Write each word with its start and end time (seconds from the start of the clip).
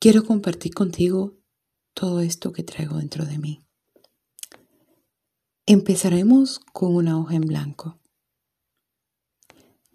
quiero 0.00 0.24
compartir 0.24 0.72
contigo 0.72 1.36
todo 1.92 2.20
esto 2.20 2.52
que 2.52 2.62
traigo 2.62 2.96
dentro 2.96 3.26
de 3.26 3.38
mí. 3.38 3.62
Empezaremos 5.66 6.58
con 6.72 6.96
una 6.96 7.18
hoja 7.18 7.36
en 7.36 7.42
blanco. 7.42 8.00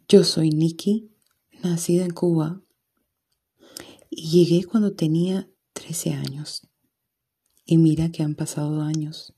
Yo 0.07 0.23
soy 0.23 0.51
Nikki, 0.51 1.11
nacida 1.63 2.05
en 2.05 2.11
Cuba, 2.11 2.61
y 4.11 4.29
llegué 4.29 4.65
cuando 4.65 4.93
tenía 4.93 5.49
13 5.73 6.13
años. 6.13 6.67
Y 7.65 7.79
mira 7.79 8.11
que 8.11 8.21
han 8.21 8.35
pasado 8.35 8.83
años. 8.83 9.33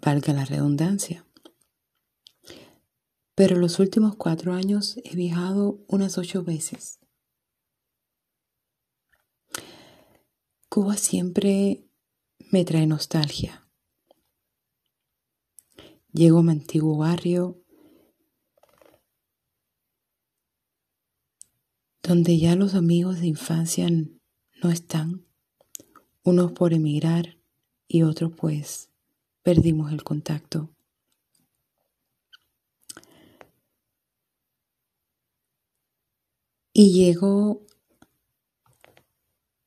Valga 0.00 0.32
la 0.32 0.44
redundancia. 0.44 1.26
Pero 3.34 3.58
los 3.58 3.80
últimos 3.80 4.14
cuatro 4.14 4.52
años 4.52 4.96
he 5.02 5.16
viajado 5.16 5.82
unas 5.88 6.16
ocho 6.18 6.44
veces. 6.44 6.99
Cuba 10.72 10.96
siempre 10.96 11.84
me 12.52 12.64
trae 12.64 12.86
nostalgia. 12.86 13.66
Llego 16.12 16.38
a 16.38 16.42
mi 16.44 16.52
antiguo 16.52 16.96
barrio 16.96 17.60
donde 22.04 22.38
ya 22.38 22.54
los 22.54 22.76
amigos 22.76 23.18
de 23.18 23.26
infancia 23.26 23.88
no 23.90 24.70
están, 24.70 25.26
unos 26.22 26.52
por 26.52 26.72
emigrar 26.72 27.36
y 27.88 28.04
otros 28.04 28.32
pues 28.36 28.90
perdimos 29.42 29.90
el 29.90 30.04
contacto. 30.04 30.70
Y 36.72 36.92
llego 36.92 37.66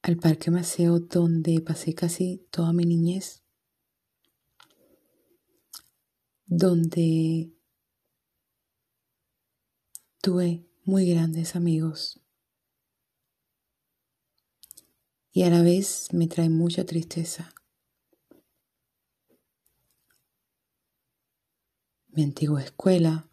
al 0.04 0.18
Parque 0.18 0.52
Maceo 0.52 1.00
donde 1.00 1.62
pasé 1.62 1.96
casi 1.96 2.46
toda 2.52 2.74
mi 2.74 2.84
niñez, 2.84 3.42
donde 6.46 7.54
tuve 10.22 10.68
muy 10.84 11.10
grandes 11.10 11.56
amigos 11.56 12.20
y 15.32 15.44
a 15.44 15.50
la 15.50 15.62
vez 15.62 16.10
me 16.12 16.28
trae 16.28 16.50
mucha 16.50 16.86
tristeza. 16.86 17.54
Mi 22.10 22.24
antigua 22.24 22.62
escuela, 22.62 23.30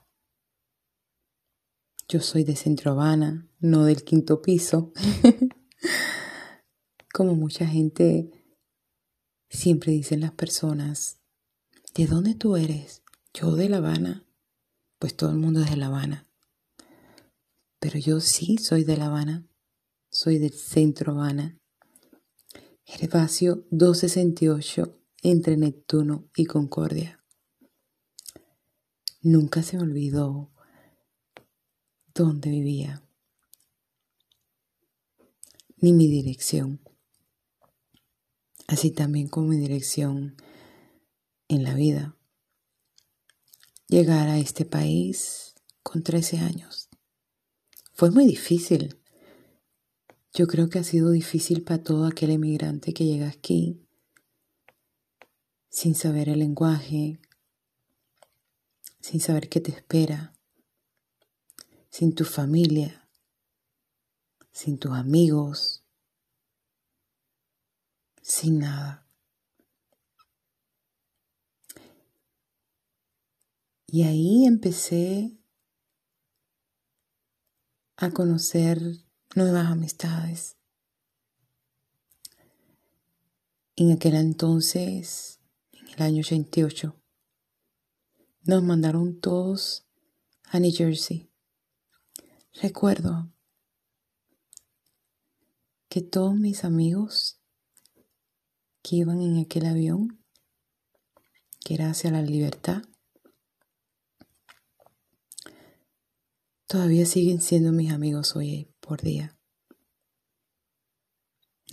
yo 2.08 2.20
soy 2.20 2.45
de 2.45 2.55
Centro 2.55 2.92
Habana, 2.92 3.48
no 3.58 3.84
del 3.84 4.05
quinto 4.05 4.41
piso. 4.41 4.92
Como 7.12 7.34
mucha 7.34 7.66
gente 7.66 8.30
siempre 9.48 9.92
dicen 9.92 10.20
las 10.20 10.33
personas, 10.33 11.19
¿de 11.94 12.06
dónde 12.06 12.34
tú 12.34 12.56
eres? 12.56 13.02
Yo 13.34 13.56
de 13.56 13.69
La 13.69 13.78
Habana. 13.78 14.25
Pues 14.98 15.17
todo 15.17 15.30
el 15.30 15.36
mundo 15.36 15.61
es 15.61 15.70
de 15.70 15.77
La 15.77 15.86
Habana. 15.86 16.28
Pero 17.78 17.98
yo 17.98 18.20
sí 18.20 18.58
soy 18.58 18.84
de 18.84 18.97
La 18.97 19.06
Habana. 19.06 19.47
Soy 20.08 20.39
del 20.39 20.52
Centro 20.52 21.12
Habana. 21.12 21.58
Gervasio 22.84 23.67
268 23.70 24.98
entre 25.22 25.56
Neptuno 25.56 26.28
y 26.36 26.47
Concordia. 26.47 27.24
Nunca 29.22 29.62
se 29.62 29.77
me 29.77 29.83
olvidó 29.83 30.50
dónde 32.14 32.50
vivía, 32.50 33.02
ni 35.77 35.92
mi 35.92 36.08
dirección, 36.08 36.80
así 38.71 38.91
también 38.91 39.29
como 39.29 39.49
mi 39.49 39.59
dirección 39.59 40.37
en 41.48 41.64
la 41.64 41.75
vida. 41.75 42.17
Llegar 43.89 44.29
a 44.29 44.39
este 44.39 44.64
país 44.64 45.55
con 45.83 46.03
13 46.03 46.39
años 46.39 46.89
fue 47.92 48.11
muy 48.11 48.27
difícil 48.27 49.01
yo 50.33 50.47
creo 50.47 50.69
que 50.69 50.79
ha 50.79 50.85
sido 50.85 51.11
difícil 51.11 51.64
para 51.64 51.83
todo 51.83 52.07
aquel 52.07 52.30
emigrante 52.30 52.95
que 52.95 53.05
llega 53.05 53.29
aquí 53.29 53.85
sin 55.69 55.95
saber 55.95 56.29
el 56.29 56.39
lenguaje, 56.39 57.20
sin 59.01 59.20
saber 59.20 59.48
qué 59.48 59.61
te 59.61 59.73
espera, 59.73 60.33
sin 61.91 62.14
tu 62.14 62.25
familia, 62.25 63.09
sin 64.53 64.79
tus 64.79 64.92
amigos, 64.92 65.85
sin 68.30 68.61
nada. 68.61 69.08
Y 73.89 74.05
ahí 74.05 74.46
empecé 74.46 75.36
a 77.96 78.11
conocer 78.11 78.79
nuevas 79.35 79.67
amistades. 79.67 80.57
En 83.74 83.91
aquel 83.91 84.14
entonces, 84.14 85.41
en 85.73 85.89
el 85.89 86.02
año 86.02 86.20
88, 86.20 86.95
nos 88.45 88.62
mandaron 88.62 89.20
todos 89.20 89.89
a 90.45 90.61
New 90.61 90.73
Jersey. 90.73 91.29
Recuerdo 92.62 93.33
que 95.89 96.01
todos 96.01 96.36
mis 96.36 96.62
amigos 96.62 97.39
que 98.90 98.96
iban 98.96 99.23
en 99.23 99.39
aquel 99.39 99.67
avión, 99.67 100.20
que 101.61 101.74
era 101.74 101.90
hacia 101.90 102.11
la 102.11 102.23
libertad, 102.23 102.83
todavía 106.67 107.06
siguen 107.06 107.40
siendo 107.40 107.70
mis 107.70 107.92
amigos 107.92 108.34
hoy 108.34 108.74
por 108.80 109.00
día. 109.00 109.39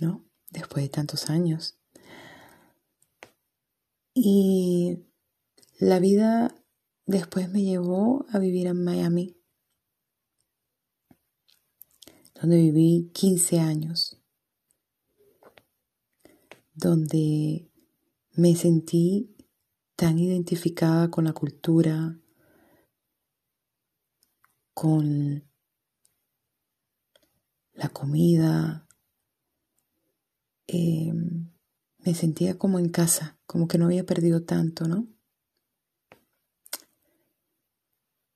¿No? 0.00 0.24
Después 0.50 0.84
de 0.84 0.90
tantos 0.90 1.28
años. 1.28 1.76
Y 4.14 5.00
la 5.80 5.98
vida 5.98 6.54
después 7.04 7.50
me 7.50 7.64
llevó 7.64 8.26
a 8.30 8.38
vivir 8.38 8.68
en 8.68 8.84
Miami, 8.84 9.36
donde 12.40 12.58
viví 12.58 13.10
15 13.12 13.58
años, 13.58 14.17
donde 16.78 17.68
me 18.34 18.54
sentí 18.54 19.34
tan 19.96 20.18
identificada 20.18 21.10
con 21.10 21.24
la 21.24 21.32
cultura, 21.32 22.16
con 24.74 25.44
la 27.72 27.88
comida. 27.88 28.86
Eh, 30.68 31.12
me 31.98 32.14
sentía 32.14 32.56
como 32.58 32.78
en 32.78 32.90
casa, 32.90 33.38
como 33.46 33.66
que 33.66 33.78
no 33.78 33.86
había 33.86 34.06
perdido 34.06 34.44
tanto, 34.44 34.86
¿no? 34.86 35.08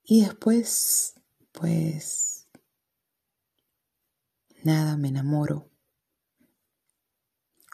Y 0.05 0.23
después, 0.23 1.15
pues, 1.53 2.49
nada, 4.65 4.97
me 4.97 5.09
enamoro. 5.09 5.72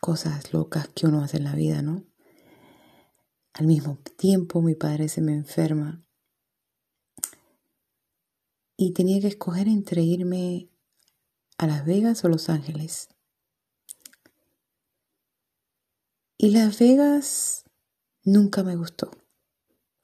Cosas 0.01 0.53
locas 0.53 0.89
que 0.89 1.07
uno 1.07 1.23
hace 1.23 1.39
en 1.39 1.45
la 1.45 1.55
vida, 1.55 1.83
¿no? 1.83 2.05
Al 3.53 3.67
mismo 3.67 3.99
tiempo 4.17 4.63
mi 4.63 4.75
padre 4.75 5.09
se 5.09 5.21
me 5.21 5.35
enferma 5.35 6.05
y 8.77 8.93
tenía 8.93 9.21
que 9.21 9.27
escoger 9.27 9.67
entre 9.67 10.03
irme 10.03 10.71
a 11.59 11.67
Las 11.67 11.85
Vegas 11.85 12.25
o 12.25 12.29
Los 12.29 12.49
Ángeles. 12.49 13.09
Y 16.37 16.51
Las 16.51 16.79
Vegas 16.79 17.65
nunca 18.23 18.63
me 18.63 18.77
gustó. 18.77 19.11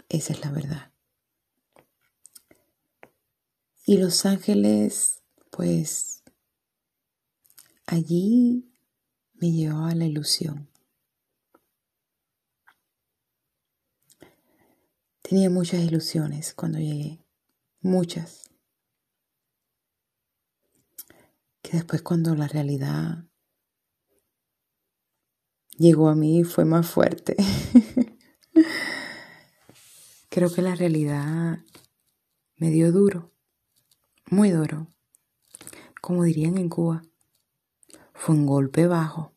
Esa 0.08 0.32
es 0.32 0.44
la 0.44 0.50
verdad. 0.50 0.92
Y 3.86 3.98
Los 3.98 4.26
Ángeles, 4.26 5.22
pues 5.50 6.24
allí 7.86 8.73
me 9.44 9.52
llevaba 9.52 9.94
la 9.94 10.06
ilusión. 10.06 10.70
Tenía 15.20 15.50
muchas 15.50 15.82
ilusiones 15.82 16.54
cuando 16.54 16.78
llegué, 16.78 17.22
muchas. 17.82 18.50
que 21.60 21.76
después 21.76 22.00
cuando 22.00 22.34
la 22.34 22.48
realidad 22.48 23.24
llegó 25.76 26.08
a 26.08 26.14
mí 26.14 26.44
fue 26.44 26.64
más 26.64 26.88
fuerte. 26.88 27.36
Creo 30.30 30.50
que 30.50 30.62
la 30.62 30.74
realidad 30.74 31.58
me 32.56 32.70
dio 32.70 32.92
duro, 32.92 33.30
muy 34.30 34.50
duro, 34.50 34.88
como 36.00 36.24
dirían 36.24 36.56
en 36.56 36.70
Cuba, 36.70 37.02
fue 38.14 38.34
un 38.34 38.46
golpe 38.46 38.86
bajo. 38.86 39.33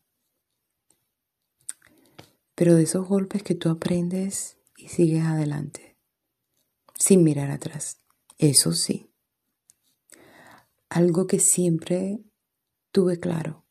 Pero 2.58 2.74
de 2.74 2.82
esos 2.82 3.06
golpes 3.06 3.44
que 3.44 3.54
tú 3.54 3.68
aprendes 3.68 4.58
y 4.76 4.88
sigues 4.88 5.24
adelante, 5.24 5.96
sin 6.96 7.22
mirar 7.22 7.52
atrás. 7.52 8.00
Eso 8.36 8.72
sí. 8.72 9.12
Algo 10.88 11.28
que 11.28 11.38
siempre 11.38 12.18
tuve 12.90 13.20
claro. 13.20 13.64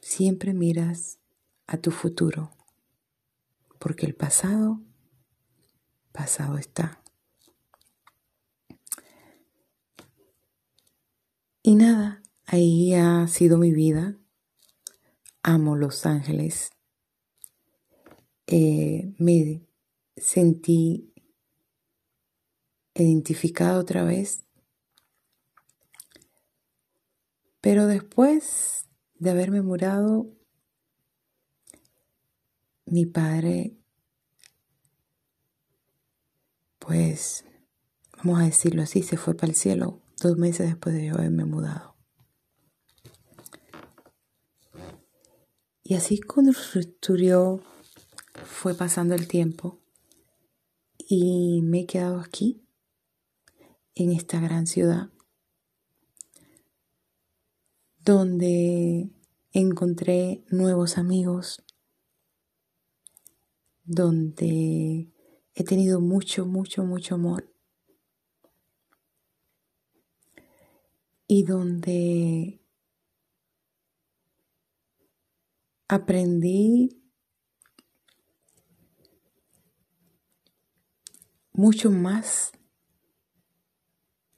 Siempre 0.00 0.54
miras 0.54 1.18
a 1.66 1.76
tu 1.76 1.90
futuro, 1.90 2.56
porque 3.78 4.06
el 4.06 4.14
pasado, 4.14 4.80
pasado 6.10 6.56
está. 6.56 7.02
Y 11.62 11.74
nada, 11.74 12.22
ahí 12.46 12.94
ha 12.94 13.28
sido 13.28 13.58
mi 13.58 13.72
vida. 13.72 14.16
Amo 15.42 15.76
Los 15.76 16.06
Ángeles. 16.06 16.70
Eh, 18.54 19.14
me 19.16 19.66
sentí 20.14 21.10
identificada 22.94 23.78
otra 23.78 24.04
vez. 24.04 24.44
Pero 27.62 27.86
después 27.86 28.90
de 29.14 29.30
haberme 29.30 29.62
murado, 29.62 30.26
mi 32.84 33.06
padre, 33.06 33.74
pues, 36.78 37.46
vamos 38.18 38.38
a 38.38 38.44
decirlo 38.44 38.82
así, 38.82 39.02
se 39.02 39.16
fue 39.16 39.34
para 39.34 39.50
el 39.50 39.56
cielo 39.56 40.02
dos 40.20 40.36
meses 40.36 40.66
después 40.66 40.94
de 40.94 41.06
yo 41.06 41.14
haberme 41.14 41.46
mudado. 41.46 41.96
Y 45.82 45.94
así 45.94 46.20
construyó, 46.20 47.62
fue 48.34 48.74
pasando 48.74 49.14
el 49.14 49.28
tiempo 49.28 49.80
y 50.98 51.60
me 51.62 51.80
he 51.80 51.86
quedado 51.86 52.20
aquí, 52.20 52.62
en 53.94 54.12
esta 54.12 54.40
gran 54.40 54.66
ciudad, 54.66 55.10
donde 57.98 59.10
encontré 59.52 60.44
nuevos 60.48 60.96
amigos, 60.96 61.62
donde 63.84 65.12
he 65.54 65.64
tenido 65.64 66.00
mucho, 66.00 66.46
mucho, 66.46 66.84
mucho 66.84 67.16
amor 67.16 67.52
y 71.26 71.44
donde 71.44 72.60
aprendí 75.88 77.01
mucho 81.62 81.92
más 81.92 82.50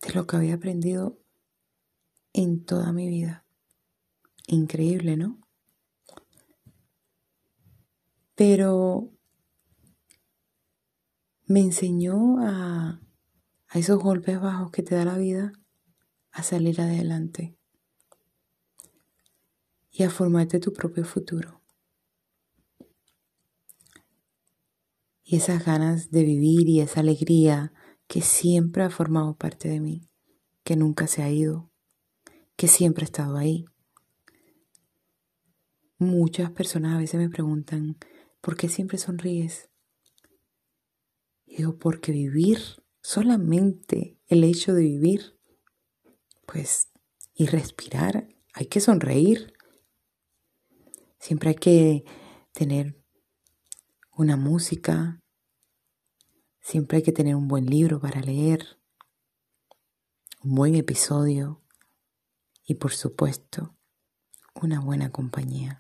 de 0.03 0.13
lo 0.13 0.27
que 0.27 0.37
había 0.37 0.57
aprendido 0.57 1.19
en 2.35 2.67
toda 2.67 2.93
mi 2.93 3.09
vida. 3.09 3.47
Increíble, 4.47 5.17
¿no? 5.17 5.41
Pero 8.35 9.11
me 11.47 11.61
enseñó 11.61 12.41
a, 12.41 13.01
a 13.69 13.79
esos 13.79 13.99
golpes 13.99 14.39
bajos 14.39 14.71
que 14.71 14.83
te 14.83 14.95
da 14.95 15.07
la 15.07 15.17
vida 15.17 15.53
a 16.31 16.43
salir 16.43 16.79
adelante 16.83 17.57
y 19.91 20.03
a 20.03 20.11
formarte 20.11 20.61
tu 20.61 20.75
propio 20.75 21.07
futuro. 21.07 21.64
Y 25.27 25.37
esas 25.37 25.65
ganas 25.65 26.11
de 26.11 26.23
vivir 26.23 26.69
y 26.69 26.81
esa 26.81 27.01
alegría 27.01 27.73
que 28.07 28.21
siempre 28.21 28.83
ha 28.83 28.91
formado 28.91 29.37
parte 29.37 29.69
de 29.69 29.81
mí, 29.81 30.11
que 30.63 30.77
nunca 30.77 31.07
se 31.07 31.23
ha 31.23 31.31
ido, 31.31 31.73
que 32.57 32.69
siempre 32.69 33.05
ha 33.05 33.07
estado 33.07 33.39
ahí. 33.39 33.65
Muchas 35.97 36.51
personas 36.51 36.95
a 36.95 36.99
veces 36.99 37.19
me 37.19 37.31
preguntan, 37.31 37.97
¿por 38.43 38.57
qué 38.57 38.69
siempre 38.69 38.99
sonríes? 38.99 39.71
Y 41.47 41.57
digo, 41.59 41.79
porque 41.79 42.13
vivir, 42.13 42.59
solamente 43.01 44.19
el 44.27 44.45
hecho 44.45 44.75
de 44.75 44.83
vivir, 44.83 45.39
pues, 46.47 46.91
y 47.33 47.47
respirar, 47.47 48.29
hay 48.53 48.67
que 48.67 48.81
sonreír. 48.81 49.55
Siempre 51.19 51.51
hay 51.51 51.57
que 51.57 52.05
tener 52.53 53.04
una 54.17 54.37
música, 54.37 55.21
siempre 56.61 56.99
hay 56.99 57.03
que 57.03 57.13
tener 57.13 57.35
un 57.35 57.49
buen 57.49 57.67
libro 57.67 58.01
para 58.01 58.21
leer, 58.21 58.79
un 60.43 60.55
buen 60.55 60.75
episodio 60.75 61.63
y 62.65 62.75
por 62.75 62.93
supuesto 62.93 63.77
una 64.55 64.81
buena 64.81 65.11
compañía. 65.11 65.79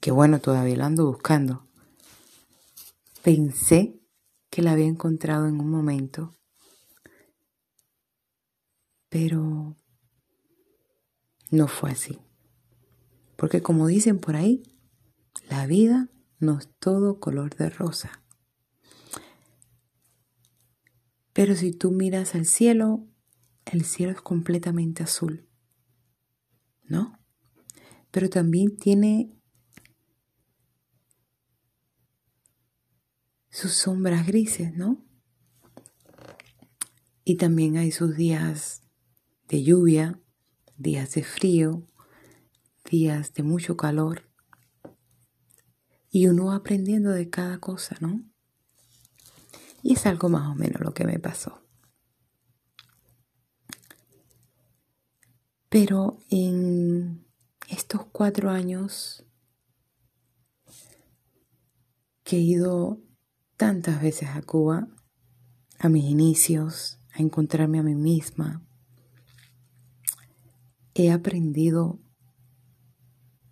Que 0.00 0.10
bueno, 0.10 0.40
todavía 0.40 0.76
la 0.76 0.86
ando 0.86 1.06
buscando. 1.06 1.66
Pensé 3.22 4.00
que 4.50 4.62
la 4.62 4.72
había 4.72 4.86
encontrado 4.86 5.46
en 5.46 5.60
un 5.60 5.70
momento 5.70 6.36
pero 9.16 9.74
no 11.50 11.68
fue 11.68 11.90
así. 11.92 12.18
Porque 13.36 13.62
como 13.62 13.86
dicen 13.86 14.18
por 14.18 14.36
ahí, 14.36 14.62
la 15.48 15.66
vida 15.66 16.10
no 16.38 16.58
es 16.58 16.68
todo 16.78 17.20
color 17.20 17.56
de 17.56 17.70
rosa. 17.70 18.22
Pero 21.32 21.54
si 21.54 21.72
tú 21.72 21.90
miras 21.90 22.34
al 22.34 22.46
cielo, 22.46 23.06
el 23.66 23.84
cielo 23.84 24.12
es 24.12 24.20
completamente 24.20 25.02
azul. 25.02 25.48
¿No? 26.82 27.18
Pero 28.10 28.30
también 28.30 28.76
tiene 28.76 29.36
sus 33.50 33.72
sombras 33.72 34.26
grises, 34.26 34.74
¿no? 34.74 35.04
Y 37.24 37.36
también 37.36 37.76
hay 37.76 37.90
sus 37.90 38.16
días 38.16 38.82
de 39.48 39.62
lluvia, 39.62 40.20
días 40.76 41.12
de 41.14 41.24
frío, 41.24 41.86
días 42.88 43.32
de 43.34 43.42
mucho 43.42 43.76
calor. 43.76 44.25
Y 46.16 46.28
uno 46.28 46.52
aprendiendo 46.52 47.10
de 47.10 47.28
cada 47.28 47.58
cosa, 47.58 47.94
¿no? 48.00 48.24
Y 49.82 49.92
es 49.92 50.06
algo 50.06 50.30
más 50.30 50.48
o 50.48 50.54
menos 50.54 50.80
lo 50.80 50.94
que 50.94 51.04
me 51.04 51.18
pasó. 51.18 51.60
Pero 55.68 56.16
en 56.30 57.26
estos 57.68 58.06
cuatro 58.06 58.48
años 58.48 59.26
que 62.24 62.38
he 62.38 62.40
ido 62.40 62.98
tantas 63.58 64.00
veces 64.00 64.30
a 64.30 64.40
Cuba, 64.40 64.88
a 65.78 65.90
mis 65.90 66.06
inicios, 66.06 66.98
a 67.12 67.20
encontrarme 67.20 67.80
a 67.80 67.82
mí 67.82 67.94
misma, 67.94 68.66
he 70.94 71.12
aprendido 71.12 72.00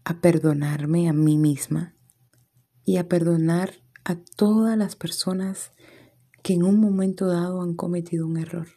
a 0.04 0.14
perdonarme 0.14 1.11
a 1.11 1.12
mí 1.12 1.37
misma 1.37 1.94
y 2.84 2.98
a 2.98 3.08
perdonar 3.08 3.82
a 4.04 4.16
todas 4.16 4.76
las 4.76 4.96
personas 4.96 5.72
que 6.42 6.52
en 6.52 6.62
un 6.62 6.78
momento 6.78 7.26
dado 7.26 7.62
han 7.62 7.74
cometido 7.74 8.26
un 8.26 8.36
error. 8.36 8.68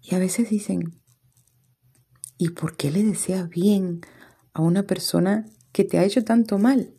Y 0.00 0.14
a 0.14 0.18
veces 0.18 0.50
dicen, 0.50 1.00
¿y 2.38 2.50
por 2.50 2.76
qué 2.76 2.90
le 2.90 3.02
deseas 3.02 3.48
bien 3.48 4.00
a 4.52 4.62
una 4.62 4.84
persona 4.84 5.46
que 5.72 5.84
te 5.84 5.98
ha 5.98 6.04
hecho 6.04 6.24
tanto 6.24 6.58
mal? 6.58 6.94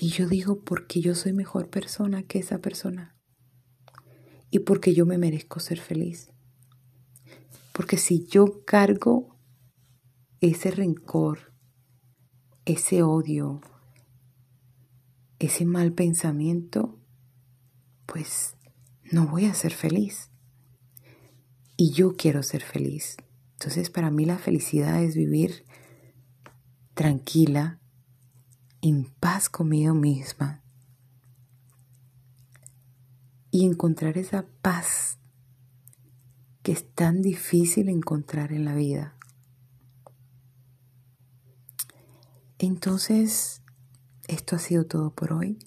Y 0.00 0.08
yo 0.08 0.28
digo, 0.28 0.64
porque 0.64 1.00
yo 1.00 1.14
soy 1.14 1.32
mejor 1.32 1.68
persona 1.68 2.22
que 2.22 2.38
esa 2.38 2.60
persona. 2.60 3.16
Y 4.50 4.60
porque 4.60 4.94
yo 4.94 5.04
me 5.04 5.18
merezco 5.18 5.60
ser 5.60 5.78
feliz. 5.78 6.32
Porque 7.72 7.98
si 7.98 8.26
yo 8.26 8.64
cargo 8.64 9.36
ese 10.40 10.70
rencor, 10.70 11.49
ese 12.72 13.02
odio, 13.02 13.60
ese 15.38 15.64
mal 15.64 15.92
pensamiento, 15.92 16.98
pues 18.06 18.56
no 19.10 19.26
voy 19.26 19.46
a 19.46 19.54
ser 19.54 19.72
feliz. 19.72 20.30
Y 21.76 21.92
yo 21.92 22.16
quiero 22.16 22.42
ser 22.42 22.62
feliz. 22.62 23.16
Entonces 23.52 23.90
para 23.90 24.10
mí 24.10 24.24
la 24.24 24.38
felicidad 24.38 25.02
es 25.02 25.14
vivir 25.14 25.64
tranquila, 26.94 27.80
en 28.82 29.04
paz 29.20 29.48
conmigo 29.48 29.94
misma 29.94 30.62
y 33.50 33.66
encontrar 33.66 34.16
esa 34.16 34.46
paz 34.62 35.18
que 36.62 36.72
es 36.72 36.92
tan 36.94 37.22
difícil 37.22 37.88
encontrar 37.88 38.52
en 38.52 38.64
la 38.64 38.74
vida. 38.74 39.16
Entonces, 42.62 43.62
esto 44.28 44.54
ha 44.54 44.58
sido 44.58 44.84
todo 44.84 45.14
por 45.14 45.32
hoy. 45.32 45.58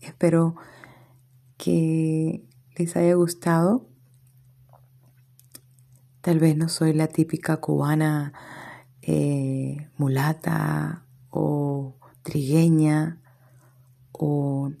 Espero 0.00 0.54
que 1.56 2.46
les 2.76 2.96
haya 2.96 3.14
gustado. 3.14 3.88
Tal 6.20 6.38
vez 6.38 6.54
no 6.54 6.68
soy 6.68 6.92
la 6.92 7.06
típica 7.06 7.62
cubana 7.62 8.34
eh, 9.00 9.88
mulata 9.96 11.06
o 11.30 11.96
trigueña 12.20 13.18
o, 14.12 14.72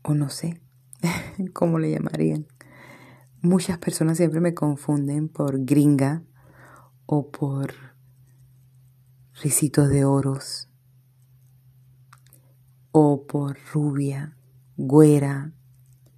o 0.00 0.14
no 0.14 0.30
sé 0.30 0.62
cómo 1.52 1.78
le 1.78 1.90
llamarían. 1.90 2.46
Muchas 3.42 3.76
personas 3.76 4.16
siempre 4.16 4.40
me 4.40 4.54
confunden 4.54 5.28
por 5.28 5.62
gringa 5.62 6.22
o 7.06 7.30
por 7.30 7.74
risitos 9.42 9.88
de 9.88 10.04
oros 10.04 10.68
o 12.92 13.26
por 13.26 13.58
rubia, 13.72 14.36
güera, 14.76 15.52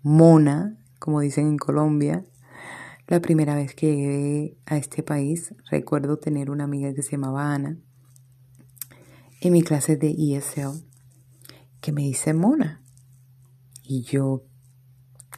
mona, 0.02 0.78
como 0.98 1.20
dicen 1.20 1.48
en 1.48 1.58
Colombia. 1.58 2.24
La 3.06 3.20
primera 3.20 3.54
vez 3.54 3.74
que 3.74 3.96
llegué 3.96 4.58
a 4.66 4.76
este 4.76 5.02
país, 5.02 5.54
recuerdo 5.70 6.18
tener 6.18 6.50
una 6.50 6.64
amiga 6.64 6.92
que 6.94 7.02
se 7.02 7.12
llamaba 7.12 7.54
Ana 7.54 7.78
en 9.40 9.52
mi 9.52 9.62
clase 9.62 9.96
de 9.96 10.10
ESL 10.10 10.84
que 11.80 11.92
me 11.92 12.02
dice 12.02 12.34
mona. 12.34 12.82
Y 13.82 14.02
yo, 14.02 14.44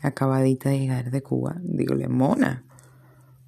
acabadita 0.03 0.71
de 0.71 0.79
llegar 0.81 1.11
de 1.11 1.23
Cuba, 1.23 1.57
dígole, 1.63 2.09
mona, 2.09 2.65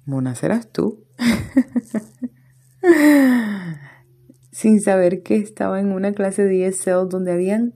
mona 0.05 0.35
serás 0.35 0.71
tú. 0.71 1.03
Sin 4.51 4.81
saber 4.81 5.23
que 5.23 5.37
estaba 5.37 5.79
en 5.79 5.91
una 5.91 6.13
clase 6.13 6.43
de 6.43 6.67
ESL 6.67 7.09
donde 7.09 7.31
habían 7.31 7.73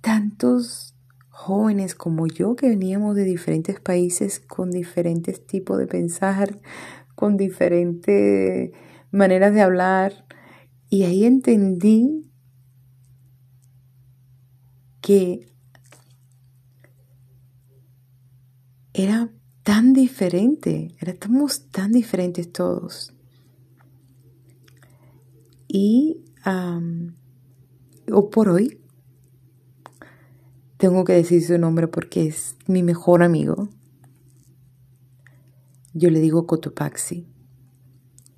tantos 0.00 0.94
jóvenes 1.28 1.94
como 1.94 2.26
yo 2.26 2.56
que 2.56 2.68
veníamos 2.68 3.16
de 3.16 3.24
diferentes 3.24 3.80
países 3.80 4.40
con 4.40 4.70
diferentes 4.70 5.46
tipos 5.46 5.78
de 5.78 5.86
pensar, 5.86 6.60
con 7.14 7.36
diferentes 7.36 8.70
maneras 9.10 9.52
de 9.52 9.62
hablar. 9.62 10.24
Y 10.88 11.04
ahí 11.04 11.24
entendí 11.24 12.30
que 15.00 15.46
era 18.92 19.30
tan 19.66 19.94
diferente, 19.94 20.94
éramos 21.00 21.66
tan 21.72 21.90
diferentes 21.90 22.52
todos. 22.52 23.12
Y 25.66 26.22
o 28.12 28.30
por 28.30 28.48
hoy 28.48 28.80
tengo 30.76 31.02
que 31.02 31.14
decir 31.14 31.42
su 31.42 31.58
nombre 31.58 31.88
porque 31.88 32.28
es 32.28 32.56
mi 32.68 32.84
mejor 32.84 33.24
amigo. 33.24 33.68
Yo 35.94 36.10
le 36.10 36.20
digo 36.20 36.46
Cotopaxi. 36.46 37.26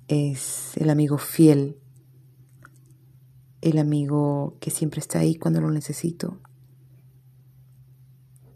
Es 0.07 0.75
el 0.77 0.89
amigo 0.89 1.19
fiel, 1.19 1.77
el 3.61 3.77
amigo 3.77 4.57
que 4.59 4.71
siempre 4.71 4.99
está 4.99 5.19
ahí 5.19 5.35
cuando 5.35 5.61
lo 5.61 5.69
necesito. 5.69 6.39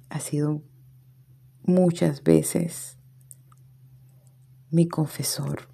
Ha 0.09 0.19
sido 0.19 0.63
muchas 1.63 2.23
veces 2.23 2.97
mi 4.69 4.87
confesor. 4.87 5.69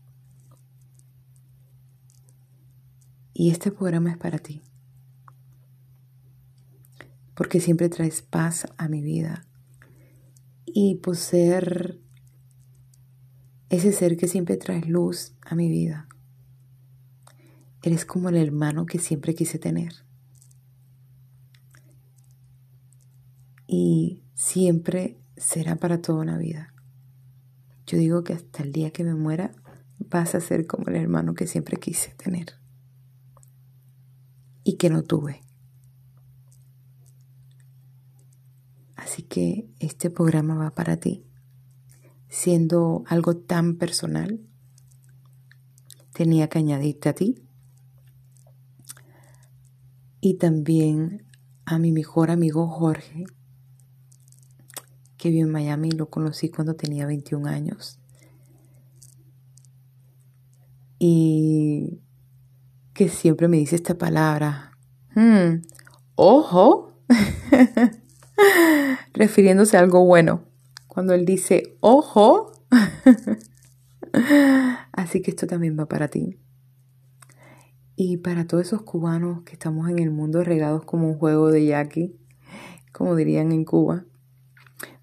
Y 3.34 3.52
este 3.52 3.72
programa 3.72 4.12
es 4.12 4.18
para 4.18 4.40
ti. 4.40 4.62
Porque 7.36 7.62
siempre 7.62 7.88
traes 7.88 8.22
paz 8.22 8.68
a 8.78 8.90
mi 8.90 9.02
vida. 9.02 9.46
Y 10.66 10.96
por 10.96 11.16
ser 11.16 12.02
ese 13.70 13.94
ser 13.94 14.18
que 14.18 14.28
siempre 14.28 14.58
traes 14.58 14.88
luz 14.88 15.34
a 15.42 15.56
mi 15.56 15.70
vida. 15.70 16.10
Eres 17.82 18.04
como 18.04 18.30
el 18.30 18.36
hermano 18.36 18.86
que 18.86 19.00
siempre 19.00 19.36
quise 19.36 19.58
tener. 19.58 19.94
Y 23.68 24.24
siempre 24.34 25.18
será 25.40 25.78
para 25.78 26.02
toda 26.02 26.22
una 26.22 26.38
vida. 26.38 26.74
Yo 27.88 27.98
digo 27.98 28.24
que 28.24 28.34
hasta 28.34 28.62
el 28.62 28.72
día 28.72 28.92
que 28.92 29.04
me 29.04 29.16
muera 29.16 29.52
vas 29.98 30.36
a 30.36 30.42
ser 30.42 30.68
como 30.68 30.88
el 30.90 30.96
hermano 30.96 31.34
que 31.34 31.48
siempre 31.48 31.78
quise 31.78 32.12
tener 32.12 32.54
y 34.64 34.78
que 34.78 34.90
no 34.90 35.02
tuve. 35.04 35.42
Así 38.96 39.24
que 39.24 39.68
este 39.80 40.10
programa 40.10 40.56
va 40.56 40.76
para 40.76 40.98
ti, 40.98 41.26
siendo 42.28 43.04
algo 43.08 43.38
tan 43.38 43.78
personal. 43.78 44.42
Tenía 46.14 46.50
que 46.50 46.60
añadirte 46.60 47.10
a 47.10 47.14
ti 47.14 47.50
y 50.22 50.36
también 50.36 51.26
a 51.66 51.80
mi 51.80 51.92
mejor 51.92 52.30
amigo 52.30 52.68
Jorge, 52.68 53.26
que 55.20 55.30
vive 55.30 55.42
en 55.42 55.52
Miami, 55.52 55.92
lo 55.92 56.10
conocí 56.10 56.50
cuando 56.50 56.76
tenía 56.76 57.06
21 57.06 57.48
años. 57.48 58.00
Y 60.98 62.02
que 62.94 63.10
siempre 63.10 63.48
me 63.48 63.58
dice 63.58 63.76
esta 63.76 63.98
palabra, 63.98 64.78
hmm, 65.16 65.62
ojo, 66.16 66.94
refiriéndose 69.14 69.76
a 69.76 69.82
algo 69.82 70.06
bueno. 70.06 70.46
Cuando 70.88 71.14
él 71.14 71.26
dice, 71.26 71.78
ojo, 71.82 72.54
así 74.94 75.22
que 75.22 75.32
esto 75.32 75.48
también 75.48 75.78
va 75.78 75.86
para 75.86 76.08
ti. 76.08 76.40
Y 77.98 78.18
para 78.18 78.48
todos 78.48 78.68
esos 78.68 78.84
cubanos 78.84 79.44
que 79.44 79.54
estamos 79.54 79.90
en 79.90 80.00
el 80.00 80.12
mundo 80.12 80.46
regados 80.46 80.86
como 80.86 81.10
un 81.10 81.18
juego 81.18 81.52
de 81.52 81.66
yaqui, 81.66 82.16
como 82.94 83.18
dirían 83.18 83.52
en 83.52 83.66
Cuba, 83.66 84.06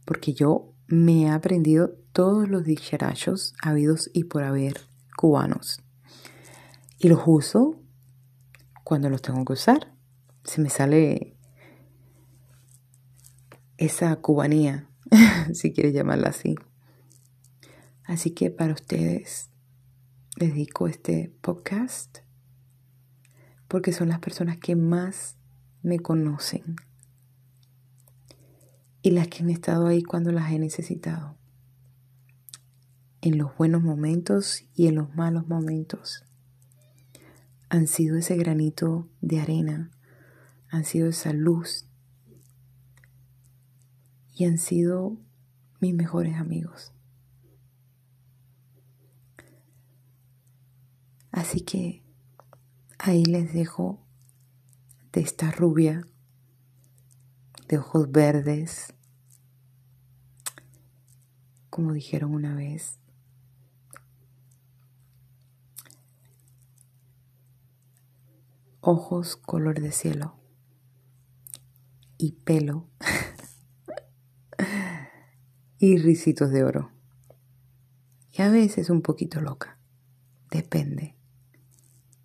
porque 0.07 0.33
yo 0.33 0.73
me 0.87 1.25
he 1.25 1.29
aprendido 1.29 1.91
todos 2.13 2.49
los 2.49 2.65
dicharachos 2.65 3.55
habidos 3.61 4.09
y 4.15 4.25
por 4.25 4.45
haber 4.45 4.81
cubanos. 5.17 5.83
Y 6.99 7.09
los 7.09 7.21
uso 7.27 7.79
cuando 8.85 9.11
los 9.11 9.21
tengo 9.21 9.45
que 9.45 9.53
usar. 9.53 9.93
Se 10.45 10.63
me 10.63 10.71
sale 10.71 11.37
esa 13.77 14.17
cubanía, 14.17 14.89
si 15.53 15.73
quieres 15.75 15.93
llamarla 15.93 16.29
así. 16.29 16.55
Así 18.05 18.31
que 18.31 18.51
para 18.51 18.73
ustedes 18.73 19.51
dedico 20.37 20.87
este 20.87 21.35
podcast 21.41 22.19
porque 23.69 23.93
son 23.93 24.09
las 24.09 24.21
personas 24.21 24.59
que 24.59 24.77
más 24.77 25.37
me 25.83 25.99
conocen 25.99 26.77
y 29.07 29.13
las 29.13 29.29
que 29.29 29.45
han 29.45 29.51
estado 29.51 29.87
ahí 29.87 30.03
cuando 30.03 30.33
las 30.33 30.51
he 30.51 30.59
necesitado, 30.59 31.37
en 33.21 33.39
los 33.39 33.57
buenos 33.57 33.81
momentos 33.81 34.65
y 34.75 34.89
en 34.89 34.97
los 34.97 35.15
malos 35.15 35.47
momentos. 35.47 36.25
Han 37.69 37.87
sido 37.87 38.17
ese 38.17 38.35
granito 38.35 39.09
de 39.21 39.39
arena, 39.39 39.93
han 40.69 40.85
sido 40.85 41.11
esa 41.11 41.33
luz 41.33 41.87
y 44.35 44.45
han 44.45 44.59
sido 44.59 45.17
mis 45.79 45.95
mejores 45.95 46.35
amigos. 46.35 46.93
Así 51.31 51.61
que 51.61 52.03
ahí 52.99 53.25
les 53.25 53.55
dejo 53.55 54.05
de 55.13 55.21
esta 55.21 55.53
rubia 55.53 56.05
de 57.69 57.79
ojos 57.79 58.11
verdes, 58.11 58.96
como 61.77 61.93
dijeron 61.93 62.33
una 62.33 62.55
vez. 62.55 62.99
Ojos 68.81 69.37
color 69.37 69.83
de 69.83 69.93
cielo 69.93 70.41
y 72.17 72.33
pelo 72.33 72.89
y 75.79 75.99
risitos 75.99 76.51
de 76.51 76.65
oro. 76.65 76.93
Y 78.33 78.41
a 78.41 78.49
veces 78.49 78.89
un 78.89 79.03
poquito 79.03 79.43
loca, 79.43 79.79
depende, 80.51 81.15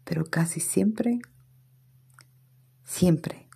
pero 0.05 0.23
casi 0.23 0.61
siempre, 0.61 1.19
siempre 2.85 3.49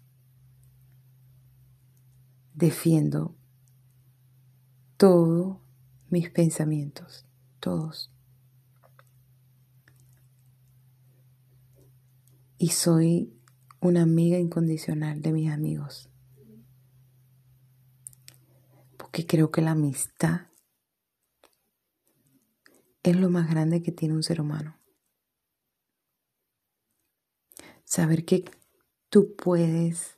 defiendo 2.53 3.33
todos 4.97 5.64
mis 6.15 6.29
pensamientos, 6.29 7.25
todos. 7.59 8.09
Y 12.57 12.69
soy 12.69 13.37
una 13.81 14.03
amiga 14.03 14.37
incondicional 14.37 15.21
de 15.21 15.33
mis 15.33 15.51
amigos. 15.51 16.09
Porque 18.95 19.25
creo 19.27 19.51
que 19.51 19.61
la 19.61 19.71
amistad 19.71 20.47
es 23.03 23.17
lo 23.17 23.29
más 23.29 23.49
grande 23.49 23.81
que 23.81 23.91
tiene 23.91 24.15
un 24.15 24.23
ser 24.23 24.39
humano. 24.39 24.79
Saber 27.83 28.23
que 28.23 28.45
tú 29.09 29.35
puedes 29.35 30.14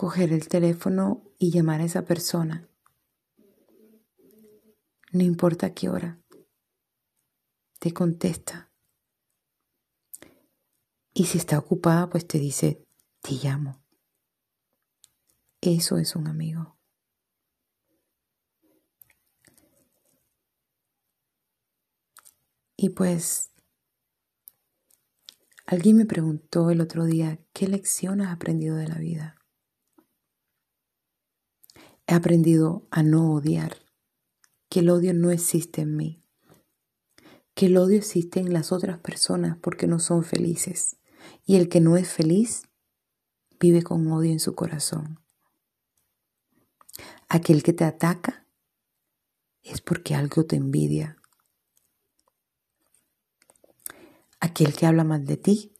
coger 0.00 0.32
el 0.32 0.48
teléfono 0.48 1.30
y 1.38 1.50
llamar 1.50 1.82
a 1.82 1.84
esa 1.84 2.06
persona. 2.06 2.66
No 5.12 5.22
importa 5.22 5.74
qué 5.74 5.90
hora. 5.90 6.18
Te 7.78 7.92
contesta. 7.92 8.70
Y 11.12 11.26
si 11.26 11.36
está 11.36 11.58
ocupada, 11.58 12.08
pues 12.08 12.26
te 12.26 12.38
dice, 12.38 12.82
te 13.20 13.32
llamo. 13.32 13.84
Eso 15.60 15.98
es 15.98 16.16
un 16.16 16.28
amigo. 16.28 16.78
Y 22.74 22.88
pues 22.88 23.50
alguien 25.66 25.98
me 25.98 26.06
preguntó 26.06 26.70
el 26.70 26.80
otro 26.80 27.04
día, 27.04 27.38
¿qué 27.52 27.68
lección 27.68 28.22
has 28.22 28.32
aprendido 28.32 28.76
de 28.76 28.88
la 28.88 28.96
vida? 28.96 29.39
He 32.10 32.14
aprendido 32.14 32.88
a 32.90 33.04
no 33.04 33.32
odiar, 33.32 33.76
que 34.68 34.80
el 34.80 34.90
odio 34.90 35.14
no 35.14 35.30
existe 35.30 35.82
en 35.82 35.96
mí, 35.96 36.20
que 37.54 37.66
el 37.66 37.76
odio 37.76 37.98
existe 37.98 38.40
en 38.40 38.52
las 38.52 38.72
otras 38.72 38.98
personas 38.98 39.56
porque 39.58 39.86
no 39.86 40.00
son 40.00 40.24
felices 40.24 40.96
y 41.46 41.54
el 41.54 41.68
que 41.68 41.78
no 41.80 41.96
es 41.96 42.12
feliz 42.12 42.64
vive 43.60 43.84
con 43.84 44.10
odio 44.10 44.32
en 44.32 44.40
su 44.40 44.56
corazón. 44.56 45.20
Aquel 47.28 47.62
que 47.62 47.72
te 47.72 47.84
ataca 47.84 48.44
es 49.62 49.80
porque 49.80 50.16
algo 50.16 50.44
te 50.44 50.56
envidia 50.56 51.16
Aquel 54.40 54.74
que 54.74 54.86
habla 54.86 55.04
mal 55.04 55.24
de 55.26 55.36
ti 55.36 55.70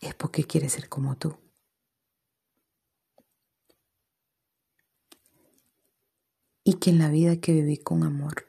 es 0.00 0.16
porque 0.16 0.42
quiere 0.42 0.68
ser 0.68 0.88
como 0.88 1.16
tú. 1.16 1.45
Y 6.68 6.80
que 6.80 6.90
en 6.90 6.98
la 6.98 7.10
vida 7.10 7.36
que 7.36 7.52
vivir 7.52 7.84
con 7.84 8.02
amor. 8.02 8.48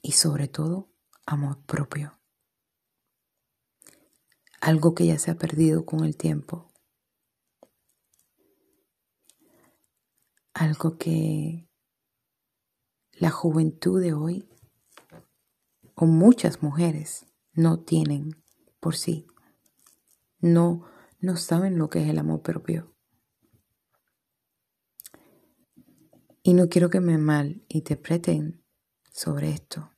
Y 0.00 0.12
sobre 0.12 0.48
todo, 0.48 0.88
amor 1.26 1.62
propio. 1.66 2.18
Algo 4.62 4.94
que 4.94 5.04
ya 5.04 5.18
se 5.18 5.30
ha 5.30 5.34
perdido 5.34 5.84
con 5.84 6.06
el 6.06 6.16
tiempo. 6.16 6.72
Algo 10.54 10.96
que 10.96 11.68
la 13.12 13.28
juventud 13.28 14.00
de 14.00 14.14
hoy 14.14 14.48
o 15.94 16.06
muchas 16.06 16.62
mujeres 16.62 17.26
no 17.52 17.80
tienen 17.80 18.42
por 18.80 18.96
sí. 18.96 19.26
No, 20.38 20.86
no 21.20 21.36
saben 21.36 21.76
lo 21.76 21.90
que 21.90 22.02
es 22.02 22.08
el 22.08 22.18
amor 22.18 22.40
propio. 22.40 22.93
Y 26.46 26.52
no 26.52 26.68
quiero 26.68 26.90
que 26.90 27.00
me 27.00 27.16
mal 27.16 27.64
interpreten 27.68 28.62
sobre 29.10 29.48
esto. 29.48 29.90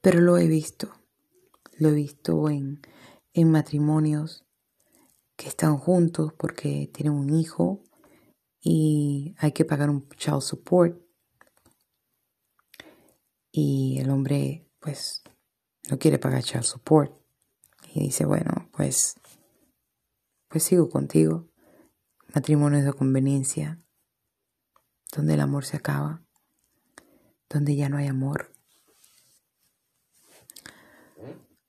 Pero 0.00 0.20
lo 0.20 0.36
he 0.36 0.48
visto. 0.48 0.92
Lo 1.78 1.90
he 1.90 1.94
visto 1.94 2.50
en, 2.50 2.80
en 3.32 3.52
matrimonios 3.52 4.44
que 5.36 5.48
están 5.48 5.78
juntos 5.78 6.32
porque 6.36 6.90
tienen 6.92 7.14
un 7.14 7.30
hijo 7.30 7.84
y 8.60 9.36
hay 9.38 9.52
que 9.52 9.64
pagar 9.64 9.88
un 9.88 10.08
child 10.08 10.40
support 10.40 11.00
y 13.52 13.98
el 14.00 14.10
hombre 14.10 14.68
pues 14.80 15.22
no 15.88 16.00
quiere 16.00 16.18
pagar 16.18 16.42
child 16.42 16.64
support 16.64 17.12
y 17.94 18.00
dice, 18.00 18.24
bueno, 18.24 18.68
pues 18.72 19.14
pues 20.48 20.64
sigo 20.64 20.90
contigo. 20.90 21.51
Matrimonios 22.34 22.84
de 22.84 22.92
conveniencia, 22.92 23.82
donde 25.14 25.34
el 25.34 25.40
amor 25.40 25.64
se 25.64 25.76
acaba, 25.76 26.24
donde 27.48 27.76
ya 27.76 27.88
no 27.88 27.98
hay 27.98 28.06
amor. 28.06 28.52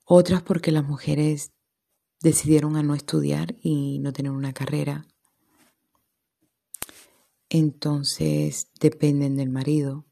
Otras 0.05 0.41
porque 0.41 0.71
las 0.71 0.83
mujeres 0.83 1.51
decidieron 2.21 2.75
a 2.77 2.83
no 2.83 2.95
estudiar 2.95 3.55
y 3.61 3.99
no 3.99 4.13
tener 4.13 4.31
una 4.31 4.53
carrera. 4.53 5.05
Entonces 7.49 8.71
dependen 8.79 9.35
del 9.35 9.49
marido. 9.49 10.05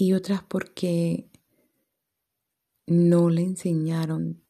y 0.00 0.14
otras 0.14 0.42
porque 0.42 1.30
no 2.86 3.28
le 3.28 3.42
enseñaron 3.42 4.42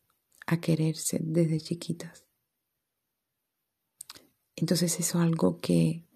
a 0.50 0.60
quererse 0.60 1.20
desde 1.22 1.60
chiquitas. 1.60 2.26
Entonces 4.56 4.98
eso 4.98 5.18
es 5.18 5.24
algo 5.24 5.58
que, 5.58 6.08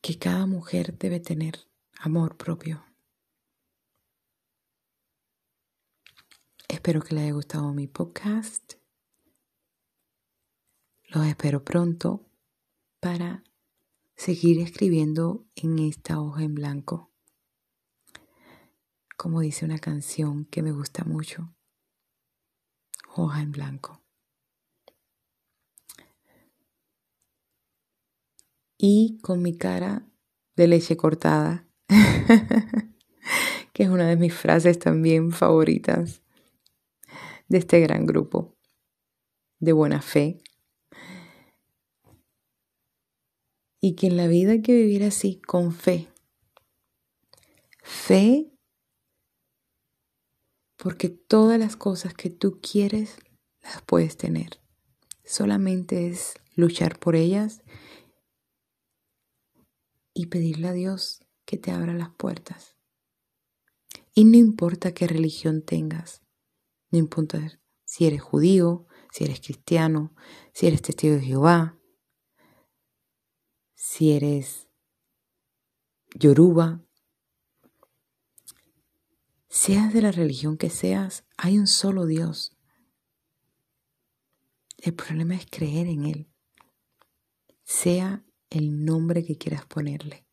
que 0.00 0.18
cada 0.18 0.46
mujer 0.46 0.96
debe 0.96 1.20
tener, 1.20 1.68
amor 1.98 2.38
propio. 2.38 2.86
Espero 6.66 7.02
que 7.02 7.14
le 7.14 7.20
haya 7.24 7.32
gustado 7.32 7.74
mi 7.74 7.86
podcast. 7.86 8.74
Los 11.08 11.26
espero 11.26 11.62
pronto 11.62 12.26
para 13.00 13.44
seguir 14.16 14.60
escribiendo 14.60 15.46
en 15.56 15.78
esta 15.78 16.18
hoja 16.22 16.42
en 16.42 16.54
blanco. 16.54 17.11
Como 19.22 19.38
dice 19.38 19.64
una 19.64 19.78
canción 19.78 20.46
que 20.46 20.62
me 20.62 20.72
gusta 20.72 21.04
mucho, 21.04 21.54
hoja 23.14 23.40
en 23.40 23.52
blanco. 23.52 24.02
Y 28.76 29.20
con 29.22 29.40
mi 29.40 29.56
cara 29.56 30.04
de 30.56 30.66
leche 30.66 30.96
cortada, 30.96 31.68
que 33.72 33.84
es 33.84 33.88
una 33.88 34.08
de 34.08 34.16
mis 34.16 34.34
frases 34.34 34.80
también 34.80 35.30
favoritas 35.30 36.20
de 37.46 37.58
este 37.58 37.78
gran 37.78 38.06
grupo 38.06 38.56
de 39.60 39.72
buena 39.72 40.02
fe 40.02 40.42
y 43.80 43.94
que 43.94 44.08
en 44.08 44.16
la 44.16 44.26
vida 44.26 44.50
hay 44.50 44.62
que 44.62 44.74
vivir 44.74 45.04
así, 45.04 45.40
con 45.42 45.70
fe. 45.70 46.08
Fe 47.84 48.51
porque 50.82 51.08
todas 51.08 51.60
las 51.60 51.76
cosas 51.76 52.12
que 52.12 52.28
tú 52.28 52.58
quieres 52.60 53.16
las 53.62 53.82
puedes 53.82 54.16
tener. 54.16 54.60
Solamente 55.24 56.08
es 56.08 56.34
luchar 56.56 56.98
por 56.98 57.14
ellas 57.14 57.62
y 60.12 60.26
pedirle 60.26 60.66
a 60.66 60.72
Dios 60.72 61.24
que 61.44 61.56
te 61.56 61.70
abra 61.70 61.94
las 61.94 62.10
puertas. 62.10 62.74
Y 64.12 64.24
no 64.24 64.36
importa 64.36 64.92
qué 64.92 65.06
religión 65.06 65.62
tengas, 65.62 66.20
no 66.90 66.98
importa 66.98 67.60
si 67.84 68.06
eres 68.06 68.20
judío, 68.20 68.88
si 69.12 69.22
eres 69.22 69.40
cristiano, 69.40 70.16
si 70.52 70.66
eres 70.66 70.82
testigo 70.82 71.14
de 71.14 71.22
Jehová, 71.22 71.78
si 73.76 74.10
eres 74.10 74.68
yoruba, 76.16 76.84
seas 79.52 79.92
de 79.92 80.00
la 80.00 80.10
religión 80.10 80.56
que 80.56 80.70
seas, 80.70 81.26
hay 81.36 81.58
un 81.58 81.66
solo 81.66 82.06
Dios. 82.06 82.56
El 84.78 84.94
problema 84.94 85.34
es 85.34 85.44
creer 85.44 85.88
en 85.88 86.06
Él, 86.06 86.30
sea 87.62 88.24
el 88.48 88.86
nombre 88.86 89.22
que 89.26 89.36
quieras 89.36 89.66
ponerle. 89.66 90.24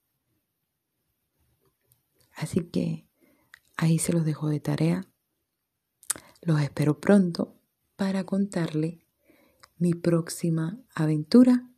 Así 2.31 2.61
que 2.61 3.09
ahí 3.75 3.99
se 3.99 4.13
los 4.13 4.23
dejo 4.23 4.47
de 4.47 4.61
tarea. 4.61 5.05
Los 6.41 6.61
espero 6.61 7.01
pronto 7.01 7.59
para 7.97 8.23
contarle 8.23 9.05
mi 9.77 9.95
próxima 9.95 10.79
aventura 10.95 11.69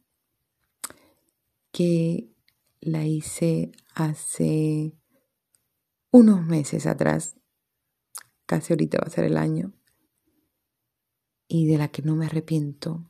que 1.72 2.30
la 2.82 3.04
hice 3.08 3.72
hace 3.96 5.01
unos 6.12 6.46
meses 6.46 6.86
atrás, 6.86 7.36
casi 8.46 8.74
ahorita 8.74 9.00
va 9.00 9.08
a 9.08 9.10
ser 9.10 9.24
el 9.24 9.38
año, 9.38 9.74
y 11.48 11.68
de 11.68 11.78
la 11.78 11.88
que 11.88 12.02
no 12.02 12.16
me 12.16 12.26
arrepiento 12.26 13.10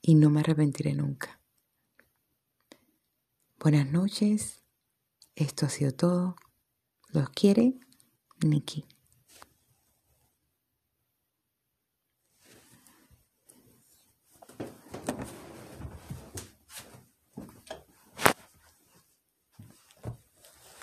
y 0.00 0.14
no 0.16 0.30
me 0.30 0.40
arrepentiré 0.40 0.94
nunca. 0.94 1.40
Buenas 3.58 3.90
noches, 3.90 4.62
esto 5.34 5.66
ha 5.66 5.68
sido 5.68 5.92
todo. 5.92 6.36
Los 7.08 7.30
quiere 7.30 7.78
Nikki. 8.44 8.84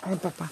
Ay, 0.06 0.16
papá. 0.16 0.50